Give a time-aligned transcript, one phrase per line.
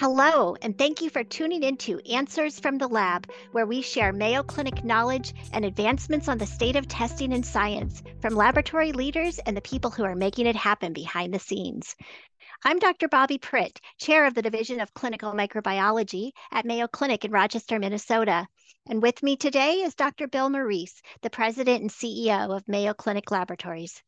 [0.00, 4.42] Hello, and thank you for tuning into Answers from the Lab, where we share Mayo
[4.42, 9.54] Clinic knowledge and advancements on the state of testing and science from laboratory leaders and
[9.54, 11.96] the people who are making it happen behind the scenes.
[12.64, 13.10] I'm Dr.
[13.10, 18.46] Bobbi Pritt, chair of the Division of Clinical Microbiology at Mayo Clinic in Rochester, Minnesota.
[18.88, 20.28] And with me today is Dr.
[20.28, 24.02] Bill Morice, the president and CEO of Mayo Clinic Laboratories.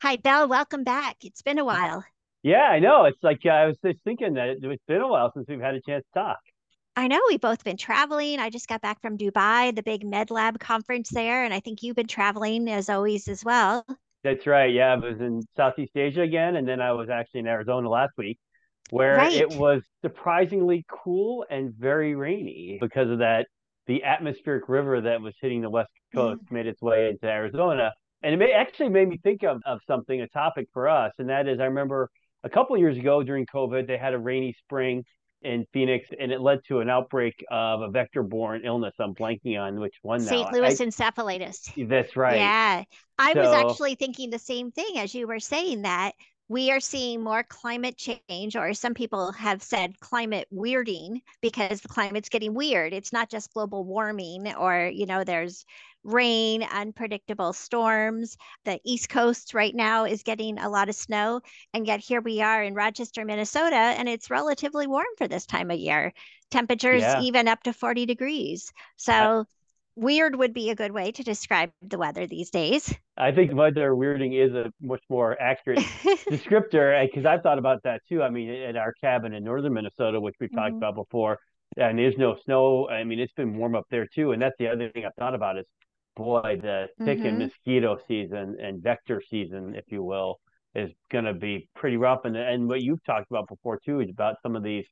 [0.00, 0.46] Hi, Bill.
[0.46, 1.16] Welcome back.
[1.24, 2.04] It's been a while.
[2.42, 3.04] Yeah, I know.
[3.04, 5.74] It's like uh, I was just thinking that it's been a while since we've had
[5.74, 6.38] a chance to talk.
[6.96, 8.38] I know we've both been traveling.
[8.38, 11.96] I just got back from Dubai, the big MedLab conference there, and I think you've
[11.96, 13.86] been traveling as always as well.
[14.24, 14.72] That's right.
[14.72, 18.12] Yeah, I was in Southeast Asia again, and then I was actually in Arizona last
[18.18, 18.38] week,
[18.90, 19.32] where Right.
[19.32, 23.46] it was surprisingly cool and very rainy because of that.
[23.86, 28.32] The atmospheric river that was hitting the west coast made its way into Arizona, and
[28.32, 31.48] it may, actually made me think of, of something, a topic for us, and that
[31.48, 32.08] is I remember
[32.44, 35.04] a couple of years ago during COVID, they had a rainy spring
[35.42, 38.94] in Phoenix, and it led to an outbreak of a vector-borne illness.
[39.00, 40.20] I'm blanking on which one.
[40.20, 40.52] St.
[40.52, 41.88] Louis encephalitis.
[41.88, 42.36] That's right.
[42.36, 42.84] Yeah.
[43.18, 46.12] I was actually thinking the same thing as you were saying that
[46.52, 51.88] we are seeing more climate change, or some people have said climate weirding because the
[51.88, 52.92] climate's getting weird.
[52.92, 55.64] It's not just global warming, or, you know, there's
[56.04, 58.36] rain, unpredictable storms.
[58.64, 61.40] The East Coast right now is getting a lot of snow.
[61.72, 65.70] And yet here we are in Rochester, Minnesota, and it's relatively warm for this time
[65.70, 66.12] of year.
[66.50, 67.14] Temperatures Yeah.
[67.14, 68.72] even up to 40 degrees.
[68.96, 69.46] So,
[69.96, 72.94] weird would be a good way to describe the weather these days.
[73.16, 75.84] I think weather weirding is a much more accurate
[76.30, 78.22] descriptor because I've thought about that too.
[78.22, 80.78] I mean, at our cabin in northern Minnesota, which we've talked Mhm.
[80.78, 81.38] about before,
[81.76, 82.88] and there's no snow.
[82.88, 84.32] I mean, it's been warm up there too.
[84.32, 85.66] And that's the other thing I've thought about is,
[86.16, 87.38] boy, the tick and Mhm.
[87.38, 90.40] mosquito season and vector season, if you will,
[90.74, 92.24] is going to be pretty rough.
[92.24, 94.86] And and what you've talked about before too is about some of these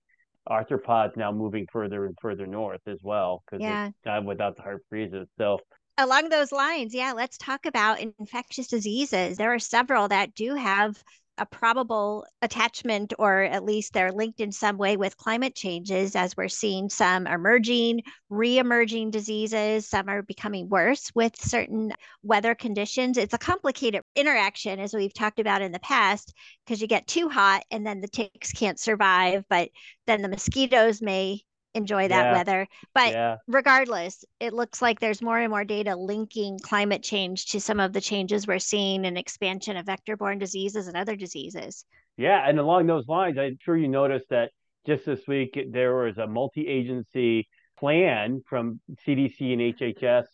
[0.51, 3.91] arthropods now moving further and further north as well because Yeah.
[4.07, 5.29] uh, without the hard freezes.
[5.39, 5.59] So
[5.99, 9.37] Along those lines, yeah, let's talk about infectious diseases.
[9.37, 11.03] There are several that do have
[11.41, 16.37] a probable attachment, or at least they're linked in some way with climate changes, as
[16.37, 19.89] we're seeing some emerging, re emerging diseases.
[19.89, 21.93] Some are becoming worse with certain
[22.23, 23.17] weather conditions.
[23.17, 26.35] It's a complicated interaction, as we've talked about in the past,
[26.65, 29.71] because you get too hot and then the ticks can't survive, but
[30.07, 31.41] then the mosquitoes may
[31.75, 32.33] enjoy that Yeah.
[32.33, 32.67] weather.
[32.95, 33.37] But yeah.
[33.47, 37.93] regardless, it looks like there's more and more data linking climate change to some of
[37.93, 41.85] the changes we're seeing in expansion of vector-borne diseases and other diseases.
[42.17, 44.51] Yeah, and along those lines, I'm sure you noticed that
[44.87, 47.49] just this week there was a multi-agency
[47.79, 50.27] plan from CDC and HHS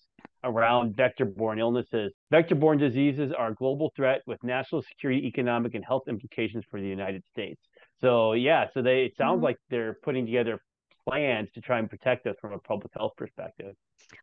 [0.43, 2.13] around vector-borne illnesses.
[2.31, 6.87] Vector-borne diseases are a global threat with national security, economic, and health implications for the
[6.87, 7.61] United States.
[8.01, 9.45] So yeah, so they it sounds Mhm.
[9.45, 10.61] like they're putting together
[11.09, 13.75] plans to try and protect us from a public health perspective.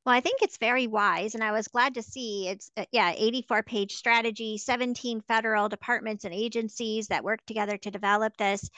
[0.05, 3.13] Well, I think it's very wise, and I was glad to see it's uh, yeah,
[3.15, 8.69] 84 page strategy, 17 federal departments and agencies that work together to develop this.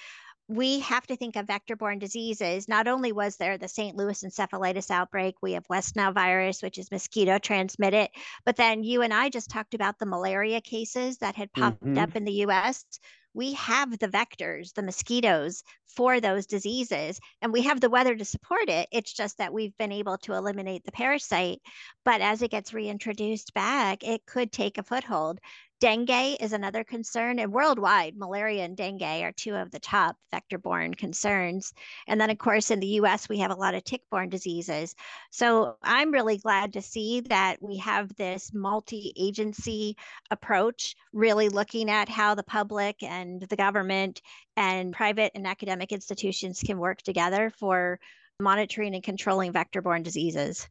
[0.47, 2.67] We have to think of vector-borne diseases.
[2.67, 3.95] Not only was there the St.
[3.95, 8.09] Louis encephalitis outbreak, we have West Nile virus, which is mosquito transmitted,
[8.45, 11.97] but then you and I just talked about the malaria cases that had popped Mhm.
[11.97, 12.85] up in the US.
[13.34, 18.23] We have the vectors, the mosquitoes for those diseases, and we have the weather to
[18.23, 18.88] support it.
[18.91, 21.59] It's just that we've been able to eliminate the parasite.
[22.05, 25.39] But as it gets reintroduced back, it could take a foothold.
[25.81, 30.58] Dengue is another concern, and worldwide, malaria and dengue are two of the top vector
[30.58, 31.74] borne concerns.
[32.08, 34.96] And then, of course, in the US, we have a lot of tick borne diseases.
[35.31, 39.97] So I'm really glad to see that we have this multi agency
[40.31, 44.22] approach, really looking at how the public and the government
[44.56, 48.00] and private and academic institutions can work together for
[48.40, 50.69] monitoring and controlling vector borne diseases.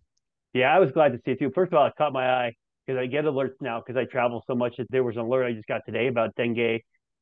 [0.55, 1.51] Yeah, I was glad to see it too.
[1.55, 4.43] First of all, it caught my eye because I get alerts now because I travel
[4.47, 6.81] so much that there was an alert I just got today about dengue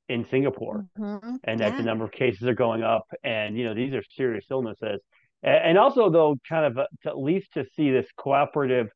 [0.08, 1.38] in Singapore Mhm.
[1.44, 3.06] and that the number of cases are going up.
[3.22, 5.00] And, you know, these are serious illnesses.
[5.42, 8.88] And also, though, kind of uh, to at least to see this cooperative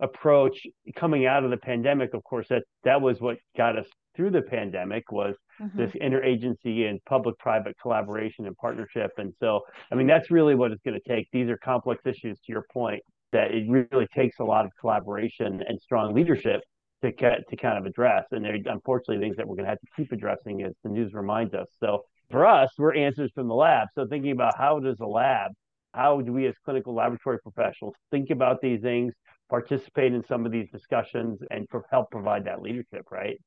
[0.00, 4.30] approach coming out of the pandemic, of course, that that was what got us through
[4.30, 5.74] the pandemic was Mhm.
[5.74, 9.10] this interagency and public-private collaboration and partnership.
[9.18, 11.28] And so, I mean, that's really what it's going to take.
[11.32, 13.02] These are complex issues, to your point,
[13.32, 16.60] that it really takes a lot of collaboration and strong leadership
[17.02, 18.24] to to kind of address.
[18.32, 21.54] And unfortunately things that we're going to have to keep addressing as the news reminds
[21.54, 21.68] us.
[21.78, 23.88] So for us, we're answers from the lab.
[23.94, 25.52] So thinking about how does a lab,
[25.94, 29.14] how do we as clinical laboratory professionals think about these things,
[29.48, 33.38] participate in some of these discussions, and help provide that leadership, right?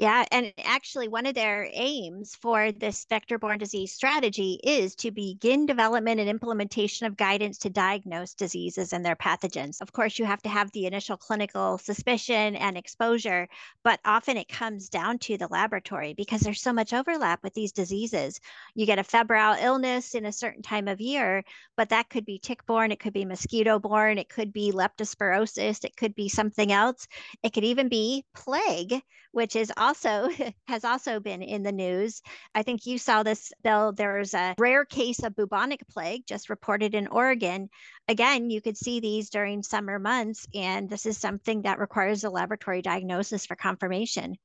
[0.00, 5.10] Yeah, and actually, one of their aims for this vector borne disease strategy is to
[5.10, 9.80] begin development and implementation of guidance to diagnose diseases and their pathogens.
[9.80, 13.48] Of course, you have to have the initial clinical suspicion and exposure,
[13.82, 17.72] but often it comes down to the laboratory because there's so much overlap with these
[17.72, 18.38] diseases.
[18.76, 21.42] You get a febrile illness in a certain time of year,
[21.76, 25.82] but that could be tick borne, it could be mosquito borne, it could be leptospirosis,
[25.82, 27.08] it could be something else.
[27.42, 29.02] It could even be plague,
[29.32, 30.28] which is also
[30.68, 32.22] has also been in the news.
[32.54, 33.92] I think you saw this, Bill.
[33.92, 37.68] There's a rare case of bubonic plague just reported in Oregon.
[38.08, 42.30] Again, you could see these during summer months, and this is something that requires a
[42.30, 44.36] laboratory diagnosis for confirmation.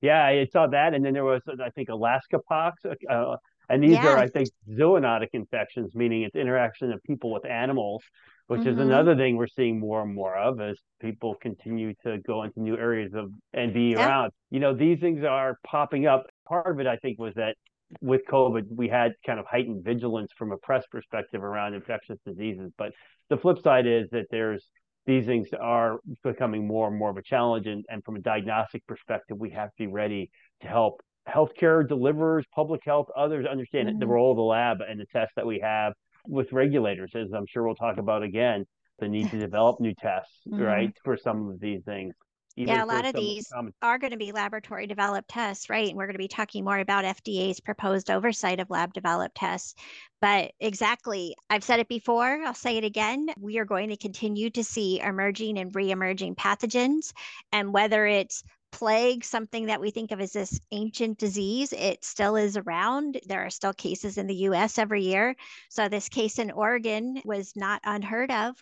[0.00, 3.36] Yeah, I saw that, and then there was, I think, Alaska pox, uh,
[3.70, 4.08] and these yeah.
[4.08, 8.02] are, I think, zoonotic infections, meaning it's interaction of people with animals
[8.50, 8.70] which mm-hmm.
[8.70, 12.60] is another thing we're seeing more and more of as people continue to go into
[12.60, 14.04] new areas of and be yeah.
[14.04, 14.32] around.
[14.50, 16.26] You know, these things are popping up.
[16.48, 17.54] Part of it, I think, was that
[18.00, 22.72] with COVID, we had kind of heightened vigilance from a press perspective around infectious diseases.
[22.76, 22.90] But
[23.28, 24.66] the flip side is that there's
[25.06, 27.68] these things are becoming more and more of a challenge.
[27.68, 30.28] And, and from a diagnostic perspective, we have to be ready
[30.62, 33.98] to help healthcare deliverers, public health, others understand mm-hmm.
[33.98, 35.92] the role of the lab and the tests that we have
[36.26, 38.66] with regulators, as I'm sure we'll talk about again,
[38.98, 40.62] the need to develop new tests, mm-hmm.
[40.62, 42.14] right, for some of these things.
[42.56, 43.72] yeah, a lot of these common...
[43.80, 45.88] are going to be laboratory developed tests, right?
[45.88, 49.74] And we're going to be talking more about FDA's proposed oversight of lab developed tests.
[50.20, 53.28] But exactly, I've said it before, I'll say it again.
[53.38, 57.14] We are going to continue to see emerging and re emerging pathogens.
[57.52, 62.36] And whether it's plague, something that we think of as this ancient disease, it still
[62.36, 63.20] is around.
[63.26, 65.36] There are still cases in the US every year.
[65.68, 68.56] So, this case in Oregon was not unheard of.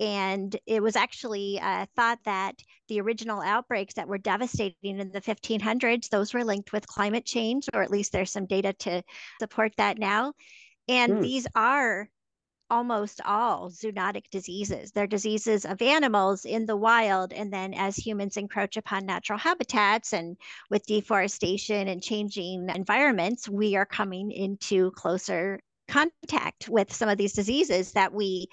[0.00, 2.56] And it was actually uh, thought that
[2.88, 7.68] the original outbreaks that were devastating in the 1500s, those were linked with climate change,
[7.72, 9.02] or at least there's some data to
[9.40, 10.32] support that now.
[10.88, 11.20] And hmm.
[11.20, 12.08] these are
[12.74, 14.90] almost all zoonotic diseases.
[14.90, 17.32] They're diseases of animals in the wild.
[17.32, 20.36] And then as humans encroach upon natural habitats and
[20.70, 27.34] with deforestation and changing environments, we are coming into closer contact with some of these
[27.34, 28.48] diseases that we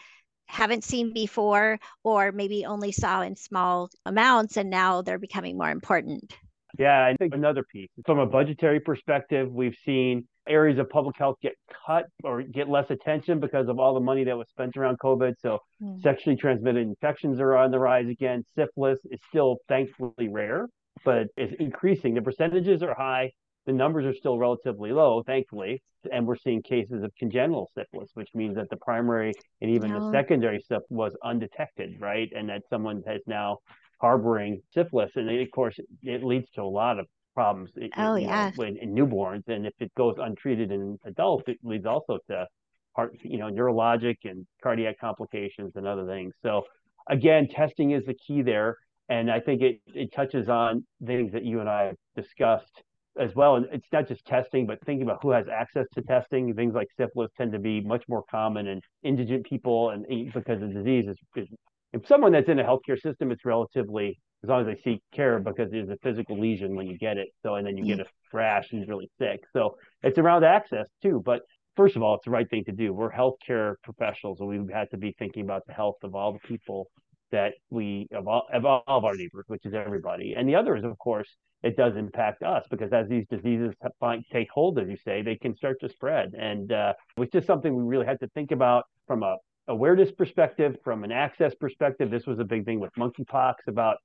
[0.46, 5.72] haven't seen before or maybe only saw in small amounts and now they're becoming more
[5.72, 6.32] important.
[6.78, 11.36] Yeah, I think another piece from a budgetary perspective, we've seen areas of public health
[11.42, 11.54] get
[11.86, 15.34] cut or get less attention because of all the money that was spent around COVID.
[15.40, 16.02] So, mm.
[16.02, 18.44] sexually transmitted infections are on the rise again.
[18.56, 20.68] Syphilis is still thankfully rare,
[21.06, 22.14] but it's increasing.
[22.14, 23.32] The percentages are high.
[23.66, 25.82] The numbers are still relatively low, thankfully.
[26.12, 30.00] And we're seeing cases of congenital syphilis, which means that the primary and even no.
[30.00, 32.32] the secondary stuff was undetected, right?
[32.36, 33.60] And that someone has now
[34.02, 35.12] harboring syphilis.
[35.16, 37.06] And of course, it leads to a lot of
[37.36, 38.52] problems oh, in, yeah.
[38.58, 39.48] know, in, in, newborns.
[39.48, 42.48] And if it goes untreated in adults, it leads also to
[42.94, 46.34] heart, you know, neurologic and cardiac complications and other things.
[46.42, 46.64] So
[47.10, 48.78] again, testing is the key there.
[49.08, 52.82] And I think it, it touches on things that you and I have discussed
[53.20, 53.56] as well.
[53.56, 56.54] And it's not just testing, but thinking about who has access to testing.
[56.54, 60.62] Things like syphilis tend to be much more common in indigent people, and eh, because
[60.62, 61.48] the disease is, is
[61.94, 65.40] if someone that's in a healthcare system, it's relatively as long as they seek care
[65.40, 67.30] because there's a physical lesion when you get it.
[67.44, 69.42] So and then you get a rash and you're really sick.
[69.54, 71.22] So it's around access too.
[71.24, 71.42] But
[71.76, 72.94] first of all, it's the right thing to do.
[72.94, 76.48] We're healthcare professionals, and we've had to be thinking about the health of all the
[76.48, 76.88] people
[77.32, 80.34] that we of all, of all of our neighbors, which is everybody.
[80.36, 81.30] And the other is, of course,
[81.64, 85.36] it does impact us because as these diseases find, take hold, as you say, they
[85.36, 86.34] can start to spread.
[86.34, 89.38] And uh, it's just something we really had to think about from a
[89.72, 93.98] awareness perspective, from an access perspective, this was a big thing with monkeypox about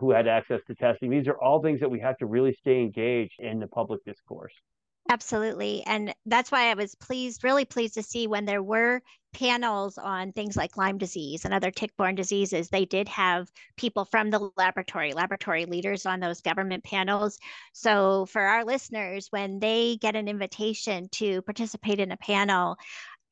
[0.00, 1.10] who had access to testing.
[1.10, 4.52] These are all things that we have to really stay engaged in the public discourse.
[5.10, 5.82] Absolutely.
[5.86, 9.00] And that's why I was pleased, really pleased to see when there were
[9.32, 14.04] panels on things like Lyme disease and other tick borne diseases, they did have people
[14.04, 17.38] from the laboratory, laboratory leaders on those government panels.
[17.72, 22.76] So for our listeners, when they get an invitation to participate in a panel,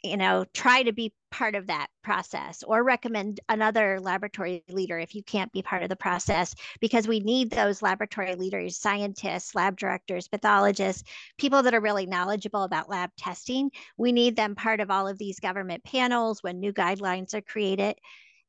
[0.06, 5.14] you know try to be part of that process or recommend another laboratory leader if
[5.14, 9.76] you can't be part of the process because we need those laboratory leaders scientists lab
[9.76, 11.02] directors pathologists
[11.38, 13.70] people that are really knowledgeable about lab testing.
[13.96, 17.96] We need them part of all of these government panels when new guidelines are created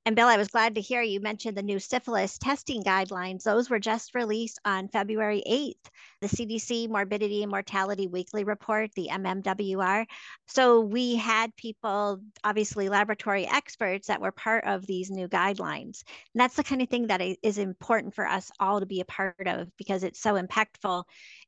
[0.07, 3.43] And Bill, I was glad to hear you mention the new syphilis testing guidelines.
[3.43, 5.91] Those were just released on February 8th.
[6.21, 10.05] The CDC Morbidity and Mortality Weekly Report, the MMWR.
[10.45, 16.05] So we had people, obviously laboratory experts, that were part of these new guidelines.
[16.33, 19.05] And that's the kind of thing that is important for us all to be a
[19.05, 21.03] part of because it's so impactful.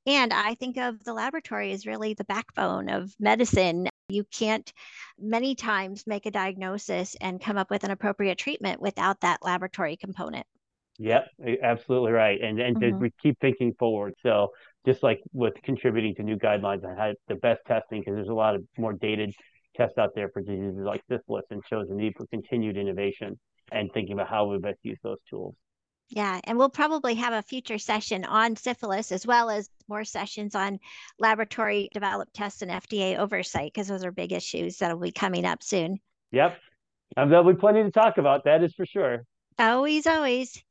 [0.06, 3.88] And I think of the laboratory as really the backbone of medicine.
[4.10, 4.72] You can't
[5.20, 9.98] many times make a diagnosis and come up with an appropriate treatment without that laboratory
[9.98, 10.46] component.
[10.98, 11.28] Yep,
[11.64, 12.42] absolutely right.
[12.42, 13.00] And and mm-hmm.
[13.00, 14.14] we keep thinking forward.
[14.22, 14.50] So
[14.86, 18.34] just like with contributing to new guidelines on how the best testing, because there's a
[18.34, 19.34] lot of more dated
[19.78, 23.40] tests out there for diseases like syphilis and shows the need for continued innovation
[23.72, 25.56] and thinking about how we best use those tools.
[26.10, 30.56] Yeah, and we'll probably have a future session on syphilis as well as more sessions
[30.56, 30.80] on
[31.20, 35.62] laboratory developed tests and FDA oversight because those are big issues that'll be coming up
[35.62, 36.00] soon.
[36.32, 36.58] Yep.
[37.18, 39.24] Um, there'll be plenty to talk about, that is for sure.
[39.60, 40.64] Always, always.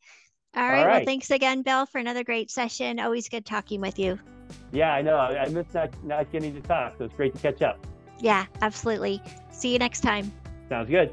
[0.57, 0.81] All right.
[0.81, 0.97] All right.
[0.97, 2.99] Well, thanks again, Bill, for another great session.
[2.99, 4.19] Always good talking with you.
[4.73, 5.17] Yeah, I know.
[5.17, 7.87] I missed not, not getting to talk, so it's great to catch up.
[8.19, 9.23] Yeah, absolutely.
[9.53, 10.33] See you next time.
[10.69, 11.13] Sounds good.